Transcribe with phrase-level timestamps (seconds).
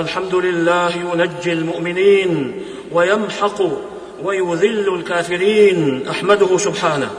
[0.00, 2.62] الحمد لله ينجي المؤمنين
[2.92, 3.62] ويمحق
[4.24, 7.10] ويذل الكافرين أحمده سبحانه.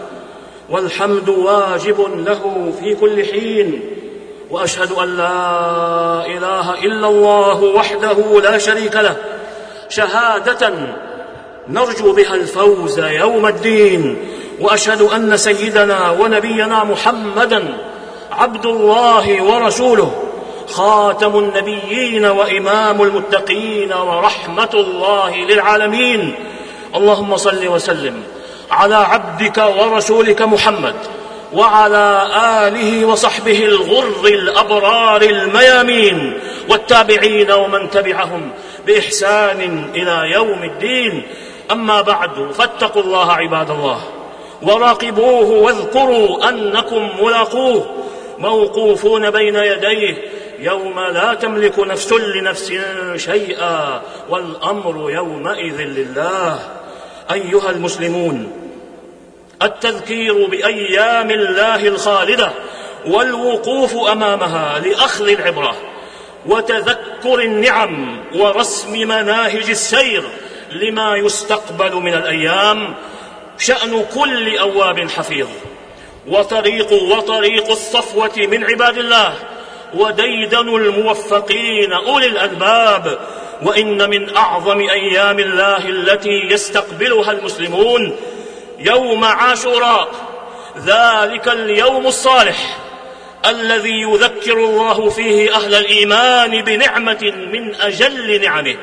[0.70, 3.80] والحمد واجب له في كل حين.
[4.50, 9.16] وأشهد أن لا إله إلا الله وحده لا شريك له.
[9.90, 10.74] شهادة
[11.70, 14.18] نرجو بها الفوز يوم الدين.
[14.60, 17.78] وأشهد أن سيدنا ونبينا محمدا
[18.32, 20.21] عبد الله ورسوله.
[20.72, 26.36] خاتم النبيين وإمام المتقين ورحمة الله للعالمين.
[26.96, 28.24] اللهم صل وسلم
[28.72, 30.96] على عبدك ورسولك محمد
[31.54, 32.28] وعلى
[32.68, 36.40] آله وصحبه الغر الأبرار الميامين
[36.70, 38.52] والتابعين ومن تبعهم
[38.88, 41.24] بإحسان إلى يوم الدين.
[41.72, 44.00] أما بعد فاتقوا الله عباد الله
[44.62, 47.86] وراقبوه واذكروا أنكم ملاقوه.
[48.40, 50.18] موقوفون بين يديه
[50.62, 52.74] يوم لا تملك نفس لنفس
[53.16, 56.60] شيئا والأمر يومئذ لله.
[57.32, 58.52] أيها المسلمون
[59.62, 62.52] التذكير بأيام الله الخالدة
[63.08, 65.76] والوقوف أمامها لأخذ العبرة
[66.46, 70.24] وتذكر النعم ورسم مناهج السير
[70.72, 72.94] لما يستقبل من الأيام
[73.58, 75.48] شأن كل أواب حفيظ.
[76.28, 79.34] وطريق وطريق الصفوة من عباد الله
[79.94, 83.20] وديدن الموفقين أولي الألباب
[83.62, 88.18] وإن من أعظم أيام الله التي يستقبلها المسلمون
[88.80, 90.08] يوم عاشوراء
[90.86, 92.78] ذلك اليوم الصالح
[93.46, 98.76] الذي يذكر الله فيه أهل الإيمان بنعمة من أجل نعمه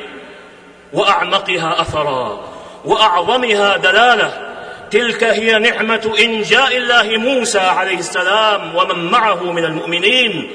[0.93, 2.45] وأعمقها أثرا
[2.85, 4.49] وأعظمها دلالة
[4.91, 10.51] تلك هي نعمة انجاء الله موسى عليه السلام ومن معه من المؤمنين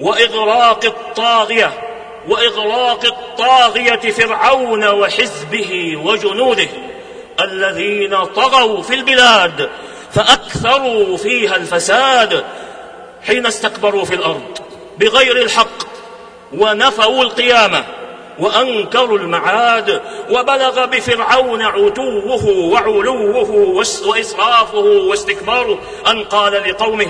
[0.00, 1.70] وإغراق الطاغية
[2.28, 6.68] وإغراق الطاغية فرعون وحزبه وجنوده
[7.40, 9.70] الذين طغوا في البلاد
[10.12, 12.44] فأكثروا فيها الفساد
[13.26, 14.58] حين استكبروا في الأرض
[14.98, 15.82] بغير الحق
[16.52, 17.84] ونفوا القيامة
[18.38, 20.00] وأنكروا المعاد
[20.30, 23.50] وبلغ بفرعون عتوه وعلوه
[24.06, 27.06] وإسرافه واستكباره أن قال لقومه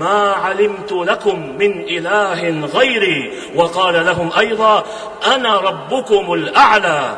[0.00, 3.32] ما علمت لكم من إله غيري.
[3.54, 4.84] وقال لهم أيضا
[5.26, 7.16] أنا ربكم الأعلى.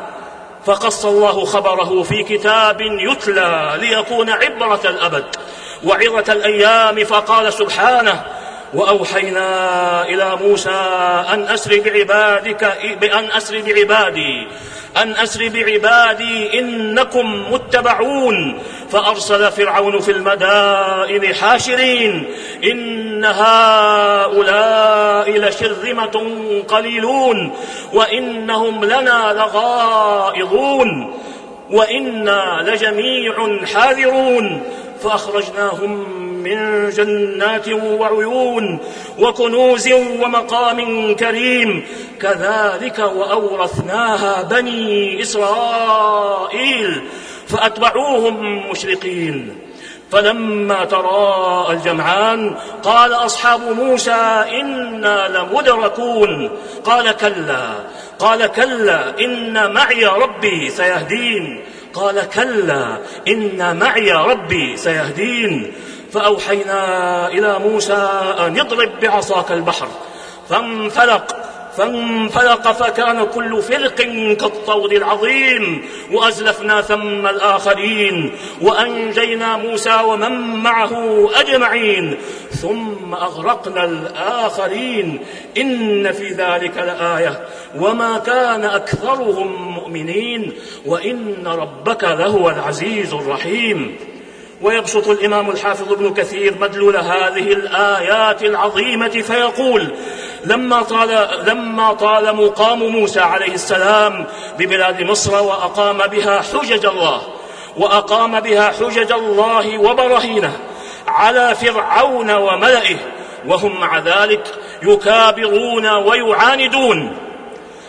[0.65, 5.25] فقص الله خبره في كتاب يتلى ليكون عبرة الأبد
[5.83, 7.03] وعظة الأيام.
[7.03, 8.23] فقال سبحانه
[8.73, 10.69] وأوحينا إلى موسى
[11.33, 14.47] أن أسر بعبادك بأن أسر بعبادي
[14.97, 18.59] أن أسر بعبادي إنكم متبعون.
[18.91, 22.25] فأرسل فرعون في المدائن حاشرين
[22.63, 26.31] إن هؤلاء لشرذمة
[26.67, 27.51] قليلون
[27.93, 31.13] وإنهم لنا لغائظون
[31.71, 34.63] وإنا لجميع حاذرون
[35.03, 38.79] فأخرجناهم من جنات وعيون
[39.19, 39.89] وكنوز
[40.21, 41.85] ومقام كريم
[42.21, 47.01] كذلك وأورثناها بني إسرائيل
[47.49, 49.59] فأتبعوهم مشرقين.
[50.11, 56.51] فلما تراءى الجمعان قال أصحاب موسى إنا لمدركون.
[56.83, 57.69] قال كلا.
[58.19, 59.19] قال كلا.
[59.19, 61.63] إن معي ربي سيهدين.
[61.93, 62.97] قال كلا.
[63.27, 65.73] إن معي ربي سيهدين.
[66.13, 69.87] فأوحينا إلى موسى أن اضرب بعصاك البحر.
[70.49, 71.38] فانفلق.
[71.79, 73.95] فانفلق فكان كل فرق
[74.33, 78.31] كالطود العظيم وأزلفنا ثم الآخرين
[78.61, 80.31] وأنجينا موسى ومن
[80.63, 82.17] معه أجمعين
[82.51, 85.19] ثم أغرقنا الآخرين.
[85.57, 87.45] إن في ذلك لآية.
[87.77, 90.53] وما كان أكثرهم مؤمنين
[90.85, 93.95] وإن ربك لهو العزيز الرحيم.
[94.61, 99.87] ويبسط الإمام الحافظ ابن كثير مدلول هذه الآيات العظيمة فيقول
[100.45, 104.25] لما طال لما طال مقام موسى عليه السلام
[104.59, 107.21] ببلاد مصر وأقام بها حجج الله
[107.77, 110.59] وأقام بها حجج الله وبراهينه
[111.07, 112.97] على فرعون وملئه
[113.47, 114.47] وهم مع ذلك
[114.83, 117.17] يكابرون ويعاندون.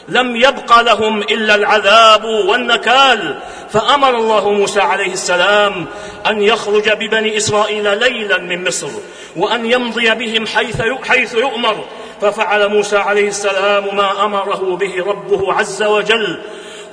[0.08, 3.38] لم يبق لهم إلا العذاب والنكال
[3.72, 5.86] فأمر الله موسى عليه السلام
[6.26, 8.88] أن يخرج ببني إسرائيل ليلا من مصر
[9.36, 11.84] وأن يمضي بهم حيث حيث يؤمر.
[12.20, 16.40] ففعل موسى عليه السلام ما أمره به ربه عز وجل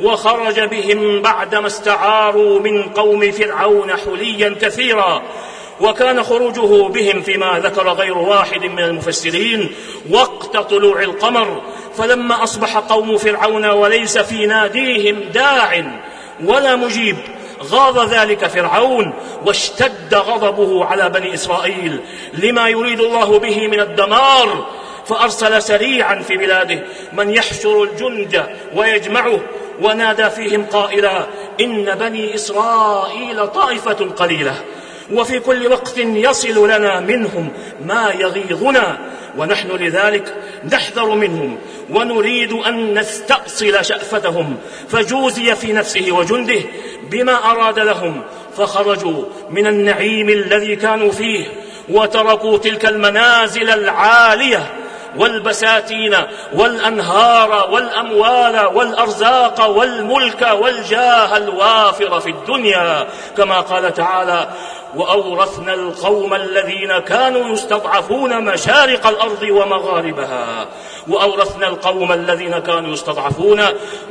[0.02, 5.22] وخرج بهم بعدما استعاروا من قوم فرعون حليا كثيرا.
[5.82, 9.70] وكان خروجه بهم فيما ذكر غير واحد من المفسرين
[10.12, 11.62] وقت طلوع القمر.
[11.98, 15.84] فلما أصبح قوم فرعون وليس في ناديهم داع
[16.46, 17.18] ولا مجيب
[17.64, 19.14] غاض ذلك فرعون
[19.46, 22.00] واشتد غضبه على بني إسرائيل.
[22.34, 24.66] لما يريد الله به من الدمار
[25.10, 26.84] فأرسل سريعا في بلاده
[27.14, 28.46] من يحشر الجند
[28.76, 29.40] ويجمعه
[29.82, 31.28] ونادى فيهم قائلا
[31.62, 34.56] إن بني إسرائيل طائفة قليلة
[35.12, 37.50] وفي كل وقت يصل لنا منهم
[37.86, 38.98] ما يغيظنا
[39.38, 40.34] ونحن لذلك
[40.74, 41.58] نحذر منهم
[41.90, 44.58] ونريد أن نستأصل شأفتهم
[44.90, 46.60] فجوزي في نفسه وجنده
[47.12, 48.22] بما أراد لهم
[48.58, 51.46] فخرجوا من النعيم الذي كانوا فيه
[51.90, 54.74] وتركوا تلك المنازل العالية
[55.16, 56.16] والبساتين
[56.54, 63.08] والأنهار والأموال والأرزاق والملك والجاه الوافر في الدنيا
[63.38, 64.50] كما قال تعالى
[64.96, 70.68] وأورثنا القوم الذين كانوا يستضعفون مشارق الأرض ومغاربها.
[71.10, 73.62] وأورثنا القوم الذين كانوا يستضعفون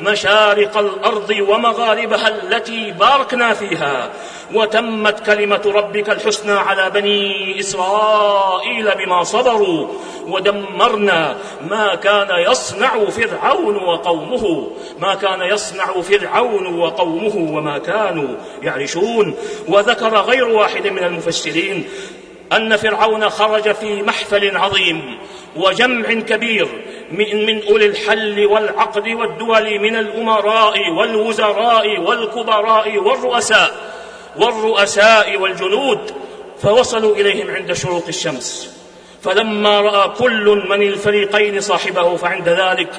[0.00, 4.10] مشارق الأرض ومغاربها التي باركنا فيها.
[4.54, 9.88] وتمت كلمة ربك الحسنى على بني إسرائيل بما صبروا.
[10.26, 11.36] ودمرنا
[11.70, 18.28] ما كان يصنع فرعون وقومه ما كان يصنع فرعون وقومه وما كانوا
[18.62, 19.34] يعرشون.
[19.68, 21.88] وذكر غير واحد من المفسرين
[22.52, 25.18] أن فرعون خرج في محفل عظيم
[25.56, 26.68] وجمع كبير.
[27.10, 33.70] من, من أولي الحل والعقد والدول من الأمراء والوزراء والكبراء والرؤساء
[34.36, 36.14] والرؤساء والجنود
[36.62, 38.76] فوصلوا إليهم عند شروق الشمس.
[39.22, 42.90] فلما رأى كل من الفريقين صاحبه فعند ذلك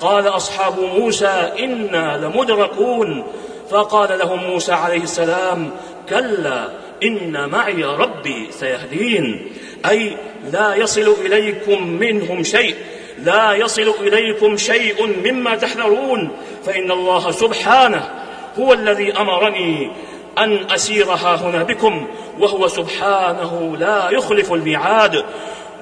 [0.00, 3.26] قال أصحاب موسى إنا لمدركون.
[3.70, 5.70] فقال لهم موسى عليه السلام
[6.08, 6.68] كلا
[7.02, 9.52] إن معي ربي سيهدين.
[9.90, 10.16] أي
[10.52, 12.74] لا يصل إليكم منهم شيء.
[13.24, 16.30] لا يصل إليكم شيء مما تحذرون
[16.66, 18.10] فإن الله سبحانه
[18.58, 19.92] هو الذي أمرني
[20.38, 22.06] أن أسير ها هنا بكم
[22.38, 25.24] وهو سبحانه لا يخلف الميعاد.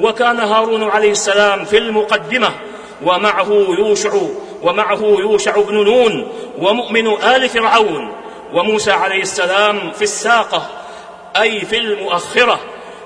[0.00, 2.50] وكان هارون عليه السلام في المقدمة
[3.04, 4.12] ومعه يوشع
[4.62, 8.12] ومعه يوشع بن نون ومؤمن آل فرعون
[8.54, 10.66] وموسى عليه السلام في الساقة
[11.36, 12.60] أي في المؤخرة.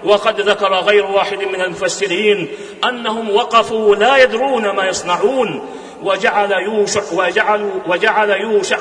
[0.05, 2.49] وقد ذكر غير واحد من المفسرين
[2.89, 5.67] أنهم وقفوا لا يدرون ما يصنعون.
[6.03, 8.79] وجعل يوشع وجعل وجعل يوشع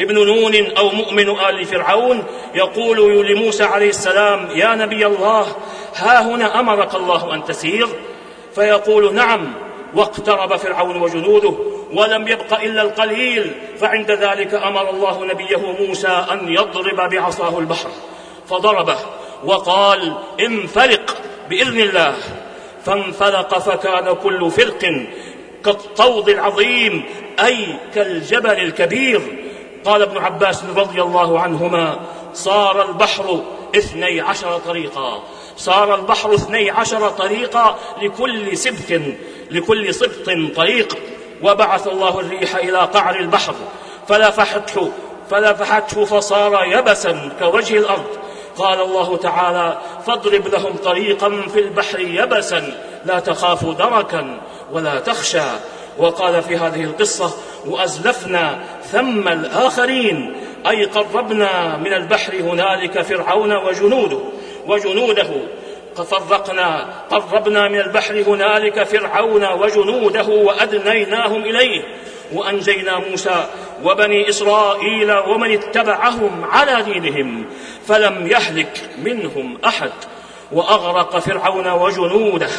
[0.00, 2.24] ابن نون أو مؤمن آل فرعون
[2.54, 5.46] يقول لموسى عليه السلام يا نبي الله
[5.96, 7.88] ها هنا أمرك الله أن تسير؟
[8.54, 9.52] فيقول نعم.
[9.94, 11.54] واقترب فرعون وجنوده
[11.92, 13.52] ولم يبق إلا القليل.
[13.80, 17.88] فعند ذلك أمر الله نبيه موسى أن يضرب بعصاه البحر.
[18.48, 18.96] فضربه.
[19.44, 21.16] وقال انفلق
[21.50, 22.14] بإذن الله.
[22.84, 25.06] فانفلق فكان كل فرق
[25.64, 27.04] كالطود العظيم
[27.40, 29.20] أي كالجبل الكبير.
[29.84, 32.00] قال ابن عباس رضي الله عنهما
[32.34, 33.42] صار البحر
[33.76, 35.22] اثني عشر طريقا.
[35.56, 39.02] صار البحر اثني عشر طريقا لكل سبت
[39.50, 40.98] لكل سبط طريق.
[41.42, 43.54] وبعث الله الريح إلى قعر البحر.
[44.08, 44.92] فلفحته
[45.30, 48.06] فلفحته فصار يبسا كوجه الأرض.
[48.56, 52.72] قال الله تعالى فاضرب لهم طريقا في البحر يبسا
[53.04, 54.40] لا تخاف دركا
[54.72, 55.40] ولا تخشى.
[55.98, 57.30] وقال في هذه القصة
[57.66, 60.36] وأزلفنا ثم الآخرين
[60.68, 64.18] أي قربنا من البحر هنالك فرعون وجنوده
[64.66, 65.28] وجنوده.
[65.94, 71.82] فرقنا قربنا من البحر هنالك فرعون وجنوده وأدنيناهم إليه.
[72.32, 73.46] وأنجينا موسى
[73.84, 77.46] وبني إسرائيل ومن اتبعهم على دينهم
[77.86, 79.90] فلم يهلك منهم أحد
[80.52, 82.50] وأغرق فرعون وجنوده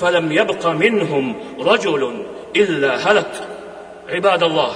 [0.00, 3.30] فلم يبق منهم رجل إلا هلك.
[4.08, 4.72] عباد الله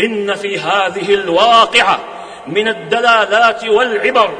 [0.00, 1.98] إن في هذه الواقعة
[2.46, 4.30] من الدلالات والعبر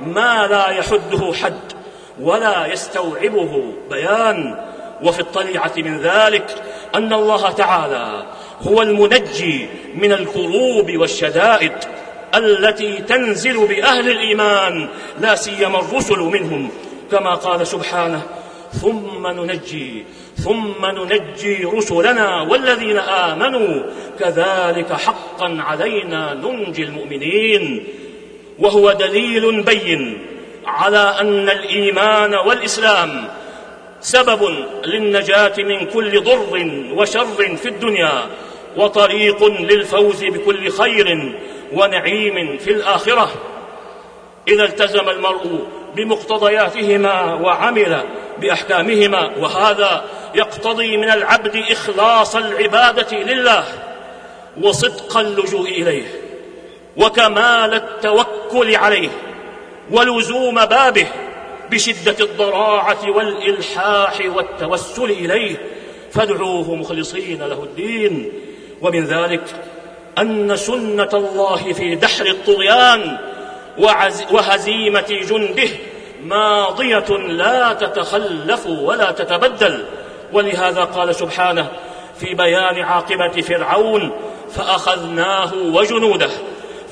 [0.00, 1.72] ما لا يحده حد
[2.20, 4.64] ولا يستوعبه بيان.
[5.02, 6.62] وفي الطليعة من ذلك
[6.94, 8.26] أن الله تعالى
[8.62, 11.72] هو المنجي من الكروب والشدائد
[12.34, 14.88] التي تنزل بأهل الإيمان
[15.20, 16.70] لا سيما الرسل منهم
[17.10, 18.22] كما قال سبحانه
[18.72, 20.04] ثم ننجي
[20.36, 23.82] ثم ننجي رسلنا والذين آمنوا
[24.20, 27.84] كذلك حقا علينا ننجي المؤمنين.
[28.58, 30.18] وهو دليل بين
[30.66, 33.28] على أن الإيمان والإسلام
[34.00, 34.54] سبب
[34.84, 38.26] للنجاة من كل ضر وشر في الدنيا.
[38.76, 41.38] وطريق للفوز بكل خير
[41.72, 43.30] ونعيم في الآخرة.
[44.48, 48.02] إذا التزم المرء بمقتضياتهما وعمل
[48.38, 53.64] بأحكامهما وهذا يقتضي من العبد إخلاص العبادة لله
[54.62, 56.06] وصدق اللجوء إليه
[56.96, 59.08] وكمال التوكل عليه
[59.90, 61.06] ولزوم بابه
[61.70, 65.56] بشدة الضراعة والإلحاح والتوسل إليه.
[66.12, 68.32] فادعوه مخلصين له الدين.
[68.82, 69.42] ومن ذلك
[70.18, 73.18] أن سنة الله في دحر الطغيان
[74.30, 75.68] وهزيمة جنده
[76.24, 79.84] ماضية لا تتخلف ولا تتبدل.
[80.32, 81.68] ولهذا قال سبحانه
[82.20, 84.12] في بيان عاقبة فرعون
[84.50, 86.30] فأخذناه وجنوده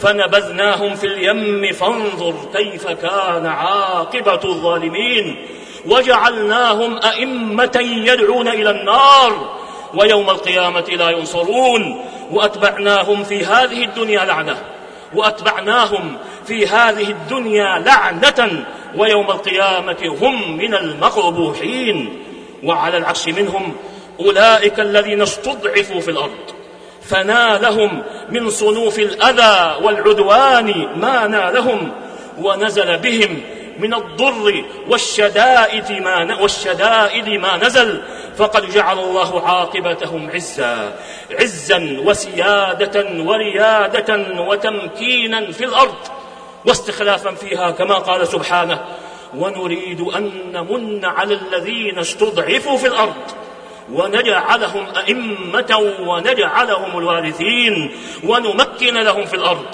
[0.01, 5.47] فنبذناهم في اليم فانظر كيف كان عاقبة الظالمين
[5.87, 9.60] وجعلناهم أئمة يدعون إلى النار.
[9.95, 12.05] ويوم القيامة لا ينصرون.
[12.31, 14.57] وأتبعناهم في هذه الدنيا لعنة.
[15.15, 16.17] وأتبعناهم
[16.47, 18.65] في هذه الدنيا لعنة.
[18.97, 22.23] ويوم القيامة هم من المقبوحين.
[22.65, 23.77] وعلى العكس منهم
[24.21, 26.51] أولئك الذين استضعفوا في الأرض.
[27.03, 31.93] فنالهم من صنوف الأذى والعدوان ما نالهم.
[32.39, 33.41] ونزل بهم
[33.79, 38.03] من الضر والشدائد ما والشدائد ما نزل.
[38.37, 40.99] فقد جعل الله عاقبتهم عزا.
[41.41, 45.95] عزا وسيادة وريادة وتمكينا في الأرض.
[46.67, 48.85] واستخلافا فيها كما قال سبحانه
[49.37, 53.23] ونريد أن نمن على الذين استضعفوا في الأرض.
[53.93, 57.91] ونجعلهم أئمة ونجعلهم الوارثين.
[58.25, 59.67] ونمكن لهم في الأرض.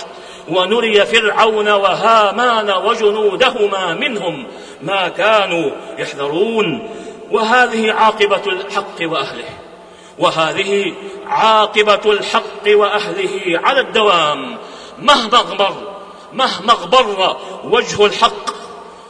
[0.48, 4.46] ونري فرعون وهامان وجنودهما منهم
[4.82, 6.88] ما كانوا يحذرون.
[7.30, 9.48] وهذه عاقبة الحق وأهله.
[10.18, 10.92] وهذه
[11.26, 14.56] عاقبة الحق وأهله على الدوام.
[14.98, 15.74] مهما اغبر
[16.32, 18.56] مهما اغبر وجه الحق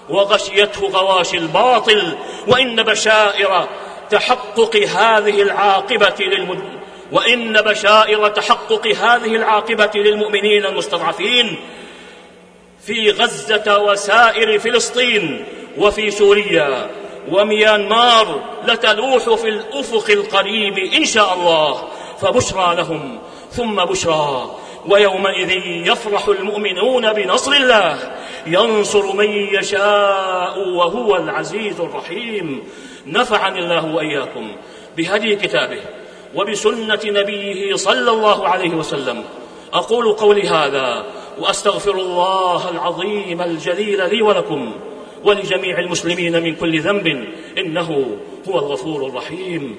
[0.09, 3.66] وغشيته غواشي الباطل وإن بشائر
[4.11, 6.75] تحقق هذه العاقبة للمد...
[7.13, 11.57] وإن بشائر تحقق هذه العاقبة للمؤمنين المستضعفين
[12.87, 15.45] في غزة وسائر فلسطين
[15.79, 16.91] وفي سوريا
[17.31, 21.89] وميانمار لتلوح في الأفق القريب إن شاء الله
[22.21, 23.19] فبشرى لهم
[23.51, 32.63] ثم بشرى ويومئذ يفرح المؤمنون بنصر الله ينصر من يشاء وهو العزيز الرحيم.
[33.07, 34.57] نفعني الله وإياكم
[34.97, 35.81] بهدي كتابه.
[36.37, 39.25] وبسنة نبيه صلى الله عليه وسلم.
[39.73, 41.05] أقول قولي هذا
[41.38, 44.73] وأستغفر الله العظيم الجليل لي ولكم
[45.25, 47.25] ولجميع المسلمين من كل ذنب
[47.59, 49.78] إنه هو الغفور الرحيم.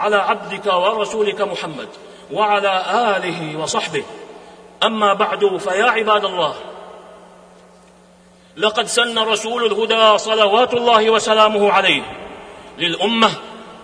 [0.00, 1.88] على عبدك ورسولك محمد
[2.32, 2.84] وعلى
[3.16, 4.04] آله وصحبه.
[4.82, 6.54] أما بعد فيا عباد الله
[8.56, 12.02] لقد سن رسول الهدى صلوات الله وسلامه عليه
[12.78, 13.30] للأمة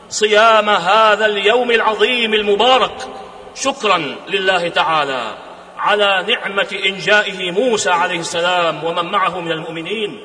[0.08, 3.08] صيام هذا اليوم العظيم المبارك.
[3.54, 5.34] شكرا لله تعالى
[5.78, 10.20] على نعمة إنجائه موسى عليه السلام ومن معه من المؤمنين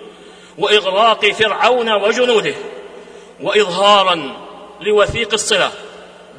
[0.58, 2.54] وإغراق فرعون وجنوده
[3.42, 4.36] واظهارا
[4.82, 5.72] لوثيق الصلة.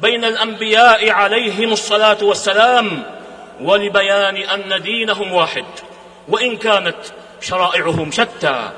[0.01, 3.03] بين الأنبياء عليهم الصلاة والسلام
[3.61, 5.65] ولبيان أن دينهم واحد.
[6.27, 6.97] وإن كانت
[7.41, 8.71] شرائعهم شتى.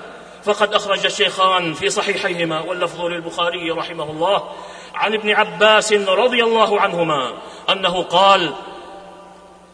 [0.46, 4.44] فقد أخرج الشيخان في صحيحيهما واللفظ للبخاري رحمه الله
[4.96, 7.34] عن ابن عباس رضي الله عنهما
[7.70, 8.54] أنه قال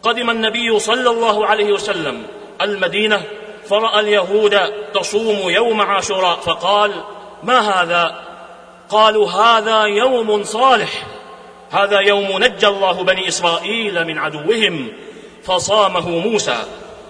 [0.03, 2.27] قدم النبي صلى الله عليه وسلم
[2.61, 3.23] المدينة
[3.69, 4.59] فرأى اليهود
[4.93, 7.03] تصوم يوم عاشوراء فقال
[7.43, 8.30] ما هذا؟
[8.91, 11.05] قالوا هذا يوم صالح.
[11.71, 14.91] هذا يوم نجى الله بني إسرائيل من عدوهم
[15.43, 16.57] فصامه موسى.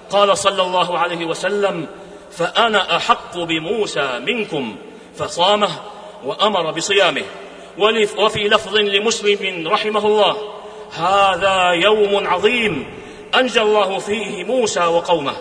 [0.10, 1.88] قال صلى الله عليه وسلم
[2.32, 4.76] فأنا أحق بموسى منكم
[5.18, 5.70] فصامه
[6.26, 7.24] وأمر بصيامه.
[8.18, 10.38] وفي لفظ لمسلم رحمه الله
[10.92, 12.86] هذا يوم عظيم
[13.36, 15.34] أنجى الله فيه موسى وقومه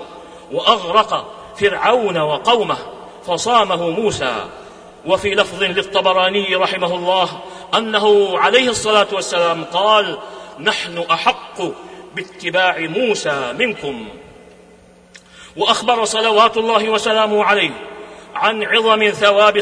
[0.52, 2.76] وأغرق فرعون وقومه
[3.26, 4.44] فصامه موسى.
[5.07, 7.40] وفي لفظ للطبراني رحمه الله
[7.75, 10.19] أنه عليه الصلاة والسلام قال
[10.59, 11.62] نحن أحق
[12.14, 14.09] باتباع موسى منكم.
[15.57, 17.71] وأخبر صلوات الله وسلامه عليه
[18.35, 19.61] عن عظم ثواب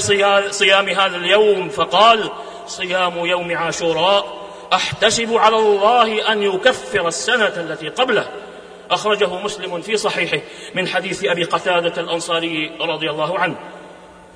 [0.50, 2.30] صيام هذا اليوم فقال
[2.66, 4.38] صيام يوم عاشوراء
[4.72, 8.28] أحتسب على الله أن يكفر السنة التي قبله.
[8.90, 10.38] أخرجه مسلم في صحيحه
[10.74, 13.56] من حديث أبي قتادة الأنصاري رضي الله عنه.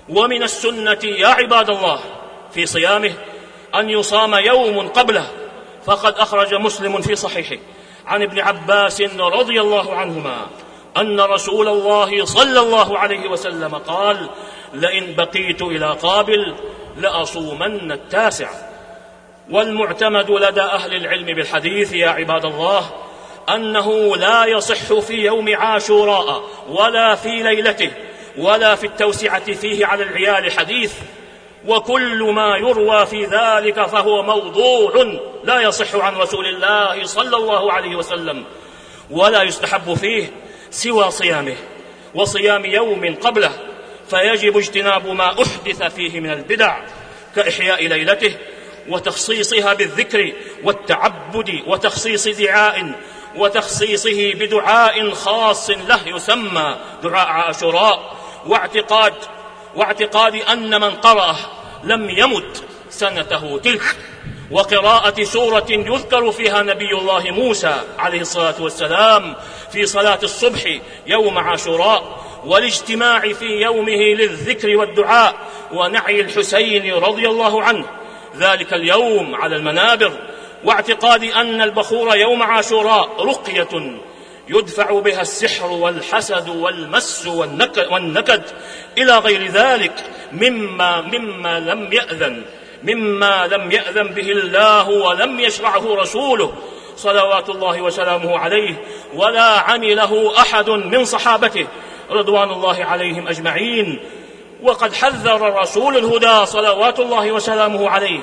[0.08, 2.00] ومن السنة يا عباد الله
[2.54, 3.12] في صيامه
[3.74, 5.26] أن يصام يوم قبله.
[5.86, 7.56] فقد أخرج مسلم في صحيحه
[8.06, 10.46] عن ابن عباس رضي الله عنهما
[10.96, 14.28] أن رسول الله صلى الله عليه وسلم قال
[14.74, 16.54] لئن بقيت إلى قابل
[16.96, 18.48] لأصومن التاسع.
[19.50, 22.90] والمعتمد لدى أهل العلم بالحديث يا عباد الله
[23.54, 27.90] أنه لا يصح في يوم عاشوراء ولا في ليلته
[28.38, 30.92] ولا في التوسعة فيه على العيال حديث
[31.66, 37.96] وكل ما يروى في ذلك فهو موضوع لا يصح عن رسول الله صلى الله عليه
[37.96, 38.44] وسلم
[39.10, 40.32] ولا يستحب فيه
[40.70, 41.56] سوى صيامه
[42.14, 43.52] وصيام يوم قبله
[44.10, 46.76] فيجب اجتناب ما أحدث فيه من البدع
[47.36, 48.36] كإحياء ليلته
[48.88, 50.32] وتخصيصها بالذكر
[50.64, 52.92] والتعبد وتخصيص دعاء
[53.36, 59.14] وتخصيصه بدعاء خاص له يسمى دعاء عاشوراء واعتقاد
[59.76, 61.36] واعتقاد أن من قرأه
[61.84, 63.96] لم يمت سنته تلك.
[64.50, 69.36] وقراءة سورة يذكر فيها نبي الله موسى عليه الصلاة والسلام
[69.72, 75.34] في صلاة الصبح يوم عاشوراء والاجتماع في يومه للذكر والدعاء
[75.72, 77.84] ونعي الحسين رضي الله عنه.
[78.36, 80.12] ذلك اليوم على المنابر.
[80.64, 84.00] واعتقاد أن البخور يوم عاشوراء رقية
[84.52, 88.42] يدفع بها السحر والحسد والمس والنكد
[88.98, 92.42] إلى غير ذلك مما مما لم يأذن
[92.82, 96.52] مما لم يأذن به الله ولم يشرعه رسوله
[96.96, 98.74] صلوات الله وسلامه عليه
[99.14, 101.66] ولا عمله أحد من صحابته
[102.10, 104.00] رضوان الله عليهم أجمعين.
[104.62, 108.20] وقد حذر رسول الهدى صلوات الله وسلامه عليه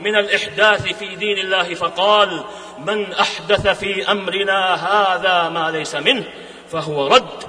[0.00, 2.44] من الإحداث في دين الله فقال
[2.78, 6.24] من أحدث في أمرنا هذا ما ليس منه
[6.72, 7.44] فهو رد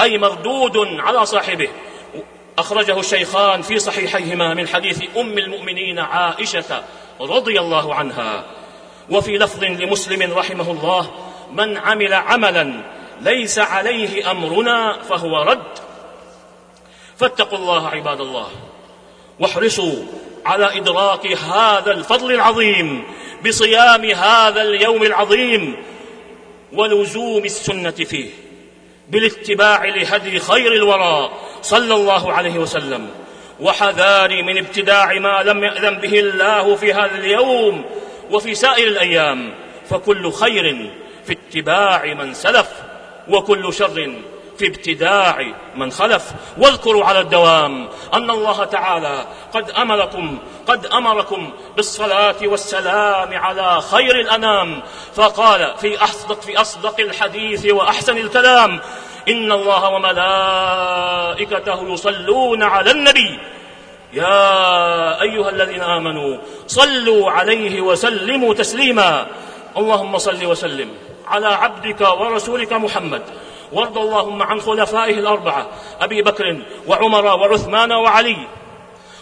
[0.00, 1.68] أي مردود على صاحبه.
[2.58, 6.82] أخرجه الشيخان في صحيحيهما من حديث أم المؤمنين عائشة
[7.20, 8.44] رضي الله عنها.
[9.10, 11.10] وفي لفظ لمسلم رحمه الله
[11.52, 12.82] من عمل عملا
[13.20, 15.78] ليس عليه أمرنا فهو رد.
[17.16, 18.48] فاتقوا الله عباد الله
[19.40, 20.04] واحرصوا
[20.44, 23.04] على إدراك هذا الفضل العظيم
[23.46, 25.76] بصيام هذا اليوم العظيم
[26.72, 28.30] ولزوم السنة فيه
[29.08, 31.30] بالاتباع لهدي خير الورى
[31.62, 33.08] صلى الله عليه وسلم
[33.60, 37.84] وحذار من ابتداع ما لم يأذن به الله في هذا اليوم
[38.30, 39.54] وفي سائر الأيام
[39.90, 40.90] فكل خير
[41.26, 42.68] في اتباع من سلف
[43.28, 44.12] وكل شر
[44.58, 46.32] في ابتداع من خلف.
[46.58, 54.82] واذكروا على الدوام أن الله تعالى قد أمركم قد أمركم بالصلاة والسلام على خير الأنام.
[55.14, 58.80] فقال في أصدق في أصدق الحديث وأحسن الكلام
[59.28, 63.38] إن الله وملائكته يصلون على النبي.
[64.12, 69.26] يا أيها الذين آمنوا صلوا عليه وسلموا تسليما.
[69.76, 70.88] اللهم صل وسلم
[71.28, 73.22] على عبدك ورسولك محمد
[73.72, 75.66] وارض اللهم عن خلفائه الأربعة
[76.00, 78.36] أبي بكر وعمر وعثمان وعلي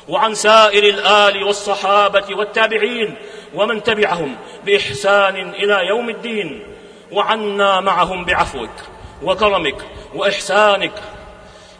[0.08, 3.14] وعن سائر الآل والصحابة والتابعين
[3.54, 6.66] ومن تبعهم بإحسان إلى يوم الدين
[7.12, 8.70] وعنا معهم بعفوك
[9.22, 10.92] وكرمك وإحسانك.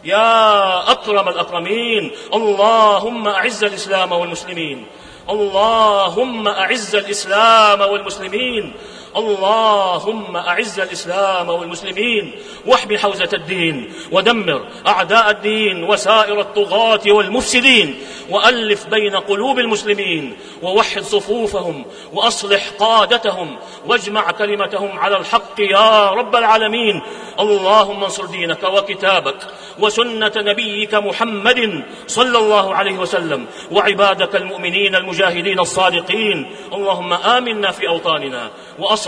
[0.03, 4.85] يا أكرم الأكرمين اللهم أعز الإسلام والمسلمين
[5.29, 8.73] اللهم أعز الإسلام والمسلمين
[9.17, 12.31] اللهم أعز الإسلام والمسلمين
[12.65, 17.95] واحمي حوزة الدين ودمر أعداء الدين وسائر الطغاة والمفسدين
[18.29, 27.01] وألف بين قلوب المسلمين ووحد صفوفهم وأصلح قادتهم واجمع كلمتهم على الحق يا رب العالمين
[27.39, 29.37] اللهم انصر دينك وكتابك
[29.79, 38.51] وسنة نبيك محمد صلى الله عليه وسلم وعبادك المؤمنين المجاهدين الصادقين اللهم آمنا في أوطاننا
[38.79, 39.00] وأصلح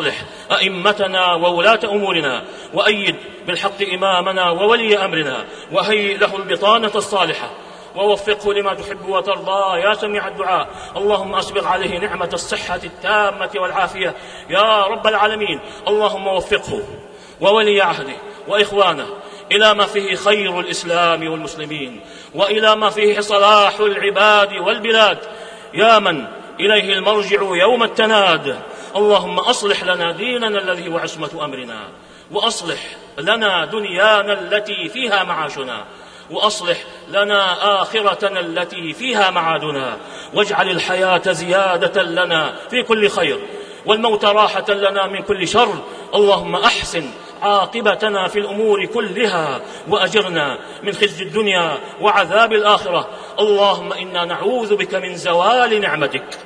[0.52, 3.16] أئمتنا وولاة أمورنا وأيد
[3.48, 7.50] بالحق إمامنا وولي أمرنا وهيئ له البطانة الصالحة
[7.96, 9.80] ووفقه لما تحب وترضى.
[9.80, 14.14] يا سميع الدعاء اللهم أسبغ عليه نعمة الصحة التامة والعافية.
[14.50, 16.84] يا رب العالمين اللهم وفقه
[17.42, 18.14] وولي عهده
[18.48, 19.08] وإخوانه
[19.52, 22.02] إلى ما فيه خير الإسلام والمسلمين
[22.36, 25.18] وإلى ما فيه صلاح العباد والبلاد.
[25.74, 26.26] يا من
[26.60, 28.60] إليه المرجع يوم التناد
[28.96, 31.80] اللهم أصلح لنا ديننا الذي هو عصمة أمرنا
[32.32, 32.80] وأصلح
[33.20, 35.86] لنا دنيانا التي فيها معاشنا
[36.32, 36.78] وأصلح
[37.10, 39.98] لنا آخرتنا التي فيها معادنا
[40.34, 43.40] واجعل الحياة زيادة لنا في كل خير
[43.86, 45.74] والموت راحة لنا من كل شر
[46.16, 47.10] اللهم أحسن
[47.42, 55.16] عاقبتنا في الأمور كلها وأجرنا من خزي الدنيا وعذاب الآخرة اللهم إنا نعوذ بك من
[55.16, 56.40] زوال نعمتك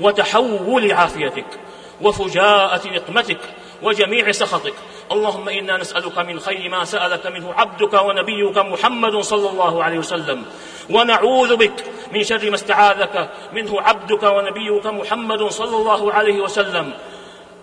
[0.00, 1.63] وتحول عافيتك.
[2.00, 3.40] وفجاءة نقمتك
[3.82, 4.74] وجميع سخطك.
[5.12, 10.44] اللهم إنا نسألك من خير ما سألك منه عبدك ونبيك محمد صلى الله عليه وسلم.
[10.90, 16.92] ونعوذ بك من شر ما استعاذك منه عبدك ونبيك محمد صلى الله عليه وسلم.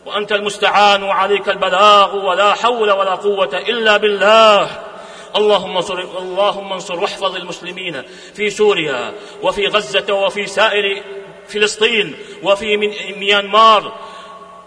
[0.05, 4.69] وأنت المستعان وعليك البلاغ ولا حول ولا قوة إلا بالله.
[5.35, 8.03] اللهم انصر اللهم انصر واحفظ المسلمين
[8.35, 11.03] في سوريا وفي غزة وفي سائر
[11.47, 12.77] فلسطين وفي
[13.17, 13.91] ميانمار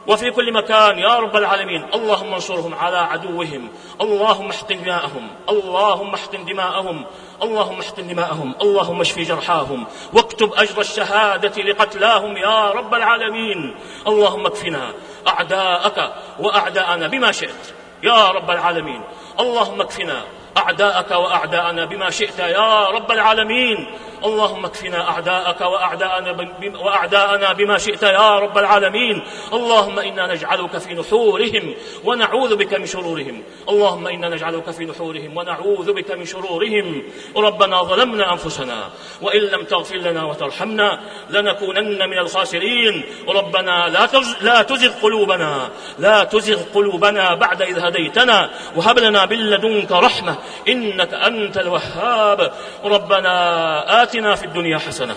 [0.07, 1.87] وفي كل مكان يا رب العالمين.
[1.95, 3.69] اللهم انصرهم على عدوهم.
[4.01, 5.29] اللهم احقن دماءهم.
[5.49, 7.05] اللهم احقن دماءهم.
[7.43, 8.55] اللهم احقن دماءهم.
[8.63, 9.87] اللهم اشف جرحاهم.
[10.13, 13.77] واكتب أجر الشهادة لقتلاهم يا رب العالمين.
[14.07, 14.93] اللهم اكفنا
[15.29, 19.03] أعداءك وأعداءنا بما شئت يا رب العالمين.
[19.41, 20.23] اللهم اكفنا
[20.57, 23.87] أعداءك وأعداءنا بما شئت يا رب العالمين.
[24.25, 26.37] اللهم اكفنا أعداءك وأعداءنا,
[26.81, 29.23] وأعداءنا بما شئت يا رب العالمين.
[29.53, 33.43] اللهم إنا نجعلك في نحورهم ونعوذ بك من شرورهم.
[33.69, 37.03] اللهم إنا نجعلك في نحورهم ونعوذ بك من شرورهم.
[37.37, 38.89] ربنا ظلمنا أنفسنا
[39.23, 43.05] وإن لم تغفر لنا وترحمنا لنكونن من الخاسرين.
[43.29, 44.09] ربنا لا
[44.41, 50.37] لا تزغ قلوبنا لا تزغ قلوبنا بعد إذ هديتنا وهب لنا من لدنك رحمة
[50.69, 52.53] إنك أنت الوهاب.
[52.85, 55.15] ربنا آت آتنا في الدنيا حسنة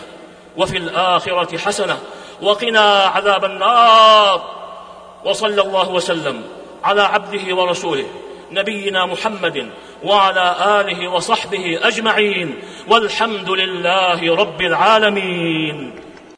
[0.57, 1.97] وفي الآخرة حسنة
[2.41, 4.41] وقنا عذاب النار.
[5.25, 6.43] وصلى الله وسلم
[6.83, 8.05] على عبده ورسوله
[8.51, 9.69] نبينا محمد
[10.03, 12.59] وعلى آله وصحبه أجمعين.
[12.87, 16.06] والحمد لله رب العالمين.